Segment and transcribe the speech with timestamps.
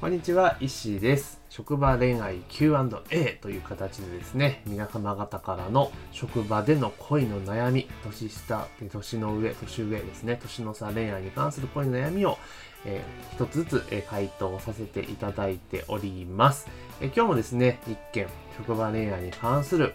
[0.00, 1.42] こんにちは、石井です。
[1.50, 12.38] 職場恋愛 Q&A という形でですね、皆様方からの職場での恋の悩み、年下、年の上、年上ですね、年の差恋愛に関する恋の悩みを、
[12.86, 16.66] えー一つずつ、えー回答させていただいております。
[17.02, 18.26] えー今日もですね、一件、
[18.56, 19.94] 職場恋愛に関する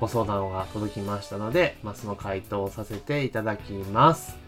[0.00, 4.43] ご相談が届きましたので、まあ、その回答をさせていただきます。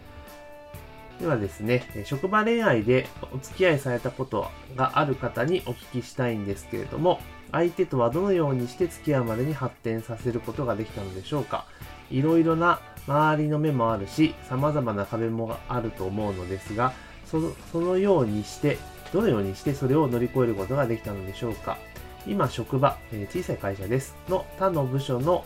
[1.19, 7.19] ではですね、職場恋愛でお付き合いされたことがある方にお聞きしたいんですけれども、
[7.51, 11.65] 相手とはどのようにして付き合うまでに発展させることができたのでしょうか
[12.11, 16.93] いろいろな周りの目もあるし、様々な壁もあると思うのですが、
[17.25, 18.77] そのそのようにして、
[19.11, 21.77] どのようにしてそれを乗り越えることができたのでしょうか
[22.27, 24.15] 今、職場、え小さい会社です。
[24.27, 25.45] の他の部署の、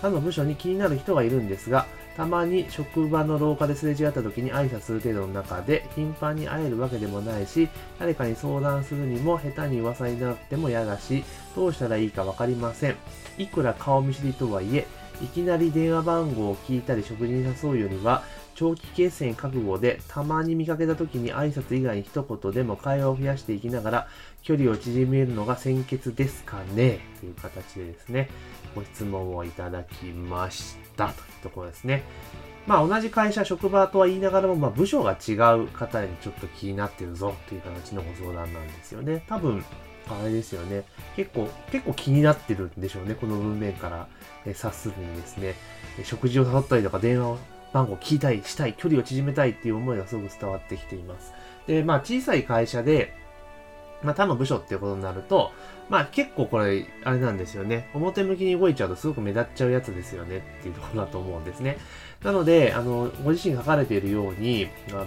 [0.00, 12.96] 他の部署に気になる人がいるんですが、たまに職場の廊下ですれ違った時に挨拶する程度の中で頻繁に会えるわけでもないし、誰かに相談するにも下手に噂になっても嫌だし、どうしたらいいかわかりません。
[13.36, 14.86] いくら顔見知りとはいえ、
[15.22, 18.22] いきなり電話番号を聞いたり食事に誘うよりは、
[18.54, 24.08] 長期決戦覚悟でたまに見かけた時に挨拶以外に一言でも会話を増やしていきながら
[24.42, 27.00] 距離を縮めるのが先決ですかね？
[27.20, 28.30] という形でですね、
[28.74, 32.02] ご質問をいただきましたというところですね。
[32.66, 39.22] まあ同じ会社、職場とは言いながらも、まあ部署が違う方にちょっと気になってるぞという形のご相談なんですよね。
[39.28, 39.62] 多分、
[40.08, 40.84] あれですよね。
[41.16, 43.14] 結構、結構気になってるんでしょうね。
[43.14, 44.08] この文面から
[44.46, 45.54] え察するにですね。
[46.04, 47.36] 食事を誘ったりとか電話
[47.72, 51.32] 番号を聞いたりしたい、距離を縮めたいっていう思いがすごく伝わってきています。
[51.66, 53.14] で、まあ小さい会社で、
[54.02, 55.52] まあ他の部署っていうことになると、
[55.88, 57.90] まあ結構これ、あれなんですよね。
[57.94, 61.78] 表向きに動いちゃうとすごく目立っちゃうやつですよねっていうところだと思うんですね。
[62.22, 65.02] なので、あの、ご自身が書かれているように、あの、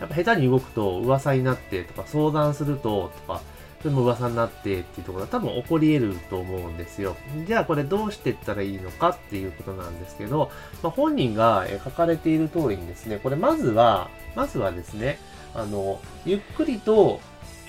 [0.00, 3.40] やっぱ下手に動くと噂になってとか相談するととか、
[3.82, 7.16] それも噂になってっていうところが多分起こり得ると思うんですよ。
[7.46, 10.50] じゃあこれどうしてったらいいのかっていうことなんですけど、
[10.82, 15.18] まあ、本人が書かれている通りにですね、これまずは、まずはですね、
[15.54, 17.20] あの、ゆっくりと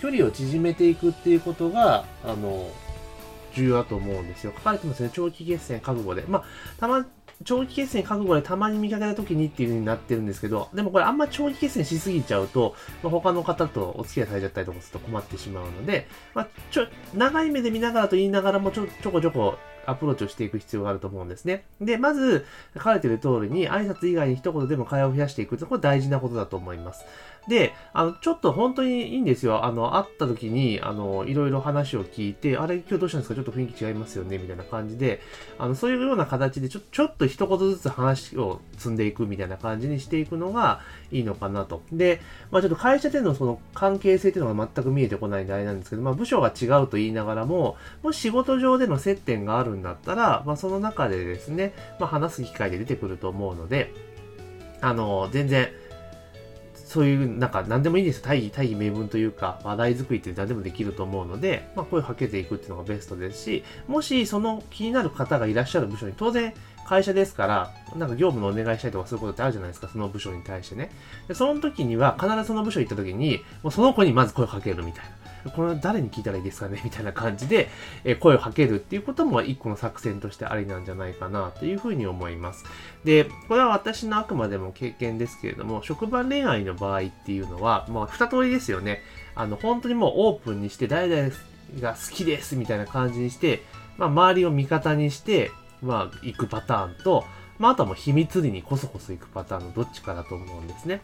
[0.01, 2.69] 距離を縮めていくっていうことが、あの、
[3.53, 4.53] 重要だと思うんですよ。
[4.55, 5.09] 書かれてますね。
[5.11, 6.23] 長期決戦覚悟で。
[6.27, 6.43] まあ、
[6.79, 7.05] たま、
[7.43, 21.63] 長期決戦覚悟でたまに見かけた時にっていう風になってるんですけど、でもこれあんま長期決戦しすぎちゃうと、まあ、他の方とお付き合いされちゃったりとかすると困ってしまうので、まあ、ちょ、長い目で見ながらと言いながらもちょ、ちょこちょこアプローチをしていく必要があると思うんですね。
[21.79, 27.05] で、まず、書かれてる通りに、挨拶以外に一言でも会話を増やしていくと、これ大事なことだと思います。
[27.47, 29.63] で、あの、ちょっと本当にいいんですよ。
[29.65, 33.35] あの、会った時に、あの、いろいろ話を聞いて、あれ、今日どうしたんですか？
[33.35, 34.37] ちょっと雰囲気違いますよね？
[34.37, 35.21] みたいな感じで、
[35.57, 40.81] あの、そういうような形で、ちょ、ちょっと一言ずつ話を積んでいくみたいな感じにしていくのが
[41.11, 41.81] いいのかなと。
[41.91, 42.19] で、
[42.51, 53.93] まあちょっと会社でのその関係性っていうのが全く見えてこないんであれなんですけど、まあ部署が違うと言いながらも、もし仕事上での接点があるんだったら、まあその中でですね、まあ話す機会で出てくると思うので、
[54.81, 55.69] あの、全然、
[56.87, 58.23] そういう、なんか何でもいいんですよ。
[58.25, 66.53] 大義、大義名分というか、話題作りって何でもできると思うので、まあ声をかけていくっていうのがベストですし、もしその気になる方がいらっしゃる部署に、当然
[66.87, 70.89] 会社ですから、なんか業務のお願いしたりとかすることってあるじゃないですか、その部署に対してね。
[71.27, 75.11] でその時には、必ずその部署行った時に、もうその子にまず声をかけるみたいな。
[75.49, 76.81] これは誰に聞いたらいいですかね？
[76.83, 77.69] みたいな感じで、
[78.03, 82.65] え声をかけるっていうことも一個の作戦としてありなんじゃないかなというふうに思います。
[83.03, 89.01] で、これは私のあくまでも経験ですけれども、職場恋愛の場合っていうのは、まあ、二通りですよね。
[89.35, 91.33] あの、本当にもうオープンにして、誰々
[91.81, 93.63] が好きですみたいな感じにして、
[93.97, 97.25] まあ、周りを味方にして、まあ、行くパターンと、
[97.59, 101.01] まあ、あとはもう秘密裏にこそこそ行くパターンのどっちかだと思うんですね。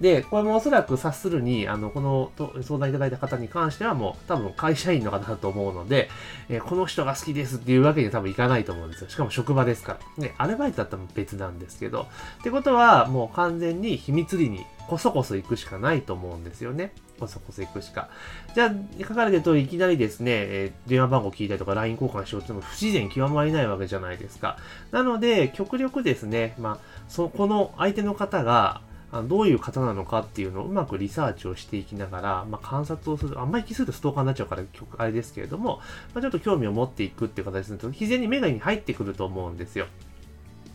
[0.00, 6.08] で、これもおそらく察するに、あの、このと相談いただいた方に関してはもう多分会社員の方だと思うので、
[6.48, 9.10] えーこの人が好きですっていうわけには多分いかないと思うんですよ。
[9.10, 10.24] しかも職場ですから。
[10.24, 12.08] ね、アルバイトだったら別なんですけど。
[12.40, 16.92] ってことは、もう完全に秘密裏にこそこそ行くしかないと思うんですよね。
[17.22, 18.08] こそこそ行くしか。
[18.54, 18.72] じゃあ、
[19.06, 24.58] 書かれてる通りいきなりですね、えー電話番号聞いたりとか LINE 交換しようっても不自然極まりないわけじゃないですか。
[24.90, 26.78] なので、極力ですね、まあ、
[27.08, 28.80] そこの相手の方が、
[29.28, 33.38] どういう方なのかっていうのをうまくリサーチをしていきながら、まあ、観察をする。
[33.38, 34.62] あんまり気するとストーカーになっちゃうから、
[34.96, 35.80] あれですけれども、
[36.14, 39.86] まあ、ちょっと興味を持っていくっていう形にすると、自然に目がに入ってくると思うんですよ。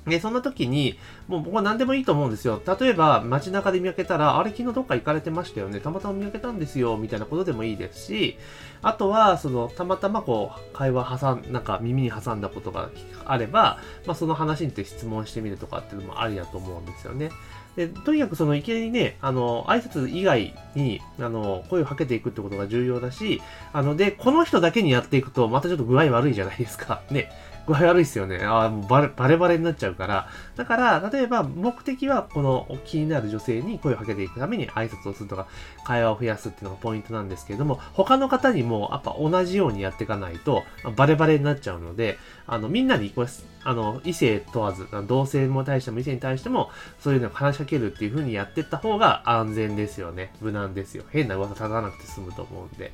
[0.07, 2.61] で、そんな時に、もう僕は何でもいいと思うんですよ。
[2.79, 5.79] 例えば、街中で見分けたら、あれ昨日どっか行かれてましたよね。
[5.79, 6.97] たまたま見分けたんですよ。
[6.97, 8.37] みたいなことでもいいですし、
[8.81, 12.89] あとは、その、たまたまこう、会話挟ん、なんか耳に挟んだことが
[13.25, 17.29] あれば、まあその話について質問してみるとかっていうのもありだと思うんですよね。
[17.77, 23.39] でとにかくそのいきなりね、あの、挨拶以外に、あの、声をかけていくってことが重要だし、
[23.71, 27.03] あの、で、この人だけにやっていくと、またちょっと具合悪いじゃないですか。
[27.11, 27.29] ね。
[27.67, 28.39] 具合悪いっすよね。
[28.43, 30.29] ああ、もうバレバレバレになっちゃうから。
[30.55, 35.47] だから、例えば目的はこの気になる女性に声をかけていくために挨拶をするとか、
[35.83, 40.63] 会話を増やすっていうのがポイントなんですけれども、他の方にもやっぱ同じようにやっていかないと、
[40.95, 42.17] バレバレになっちゃうので、
[42.47, 43.27] あの、みんなにこれ、
[43.63, 50.31] あの、異性問わず、同性も対しても異性に対しても、そういうのを話しかけるっていう風にやっていった方が安全ですよね。
[50.39, 51.03] 無難ですよ。
[51.11, 52.93] 変な噂立たなくて済むと思うんで。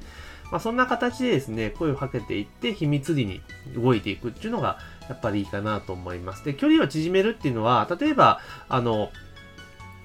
[0.51, 3.41] まあ、そんな形でですね、声をかけていって、秘密裏に
[3.75, 4.77] 動いていくっていうのが、
[5.09, 6.45] やっぱりいいかなと思います。
[6.45, 9.09] で、距離を縮めるっていうのは、例えば、あの、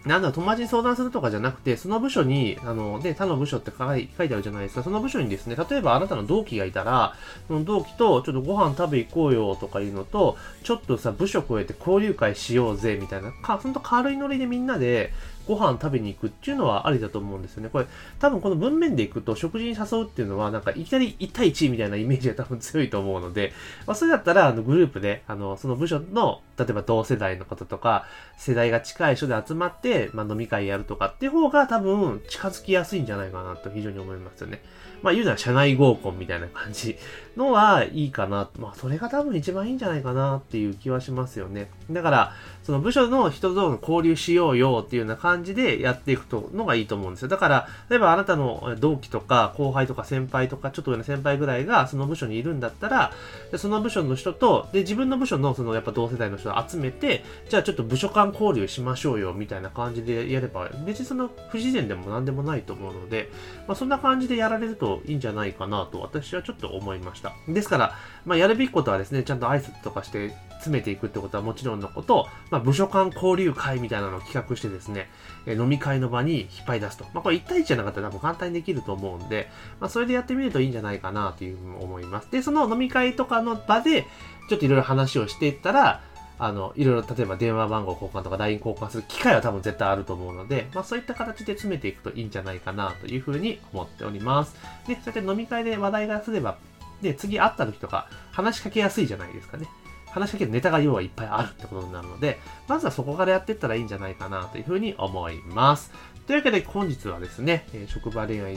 [0.07, 4.83] なんだ、友達に相談するとかじゃなくて、その部署に、あの、で、他の部署って書いてあるじゃないですか。
[4.83, 7.15] その部署にですね、例えばあなたの同期がいたら、
[7.47, 15.13] その同期とちょっとご飯食べ行こうよとかいうのと、ちょっとさ、部署超えて交流会しようぜみたいな、か、ほんと軽いノリでみんなで、
[15.49, 17.71] ご飯食べに行くっていうのはありだと思うんですよね。
[17.71, 17.87] これ、
[18.19, 23.55] 多分この文面で行くと食事に誘うっていうのは、なんかいきなり1対1みたいなイメージが多分強いと思うので、
[23.87, 28.05] まあ、それだったら、あの、グループで、あの、その部署の、例えば同世代の方とか、
[28.37, 34.61] 世代が近い人で集まって、まあ、飲み会やるとかっていう方が多分近づきやすいんじゃないかなと非常に思いますよね。
[35.03, 36.97] まあ言うなら社内合コンみたいな感じ
[37.37, 38.49] のはいいかな。
[38.59, 41.71] まあそれが多分一番いいんじゃないかなっていう気はしますよね。
[41.91, 42.33] だから、
[42.69, 47.29] その部署の人との交流しようよっていうような感じでやっていくとのがいいと思うんですよ。
[47.29, 53.13] だから、例えばあなたの同期とか後輩とか先輩とかちょっと上の先輩ぐらいがその部署にいるんだったら、
[53.57, 63.31] その部署の人と、で、自分の部署のそのやっぱ同世代の人を集めて、じゃあちょっと部署間交流しましょうよみたいな感じでやれば、別にその不自然でも何でもないと思うので、
[63.67, 67.35] まあそんな感じでやられるとといいんじゃないかなと私はちょっと思いました。
[67.47, 67.95] ですから、
[68.25, 75.09] まあ、やるべきことはですね、ちゃんと挨拶とかして詰めていくってことはもちろんのこと、まあ、部署間交流会みたいなのを企画してですね、
[75.47, 77.05] え飲み会の場に引っ張り出すと。
[77.15, 79.51] まあ、これ1対1じゃなかったら多分簡単にできると思うんで、
[79.81, 82.31] まあ、それでやってみるといいんじゃないかなというふうに思います。
[82.31, 84.07] で、その飲み会とかの場で、
[84.49, 86.03] ちょっといろいろ話をしていったら、
[86.41, 94.55] あの、いろいろ、例えば電話番号交換とか LINE 交換する機会は多分絶対あると思うので、まあそういった形で詰めていくといいんじゃないかなというふうに思っております。
[94.87, 96.59] で、そうやって飲み会で話題がすれば、
[97.03, 99.67] で、次会った時とか話しかけやすいじゃないですかね。
[100.11, 105.93] 話しかけるネタが要はいっぱいあるってことになるので、まずはそこからやっていったらいいんじゃないかなというふうに思います。
[106.27, 108.55] というわけで本日はですね、え職場恋愛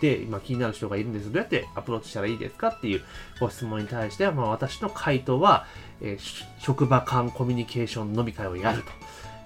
[0.00, 1.32] で今気になる人がいるんです。
[1.32, 3.02] どうやってアプローチしたらいいですかっていう
[3.40, 5.66] ご質問に対しては、まあ、私の回答は、
[6.00, 8.88] えー、職場間コミュニケーション飲み会をやると。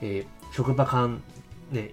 [0.03, 1.23] えー、職場間、
[1.71, 1.93] ね、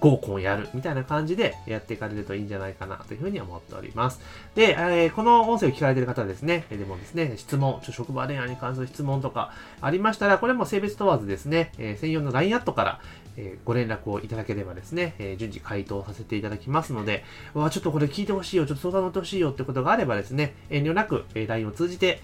[0.00, 4.20] 合コンやるみたいな感じでやっていかれるといいんじゃないかなというふうに思っております。
[4.54, 13.00] で、えー、この音声を聞かれている方ですね、でもですね、質問、職場恋愛に関する質問とかありましたら、これも性別問わずですね、えー、専用の LINE アットから、
[13.36, 17.24] えー、ご連絡をいただければですね、え、順次回答させていただきますので、
[17.54, 22.22] わちょっとこれ聞いてほしいよ、ちょっと相談乗ってほしいよってことがあればですね、遠慮なく、え、LINE を通じて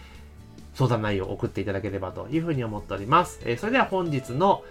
[0.76, 3.40] 相談内容を送っていただければというふうに思っております。
[3.44, 4.62] え、それでは本日の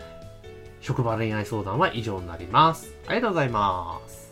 [0.85, 2.93] 職場恋愛相談は以上になります。
[3.07, 4.24] ありがとうございます。